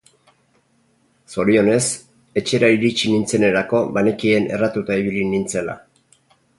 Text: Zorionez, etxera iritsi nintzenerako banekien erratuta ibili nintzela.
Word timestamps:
Zorionez, 1.33 1.83
etxera 2.43 2.71
iritsi 2.79 3.13
nintzenerako 3.13 3.85
banekien 4.01 4.53
erratuta 4.57 5.01
ibili 5.05 5.31
nintzela. 5.37 5.83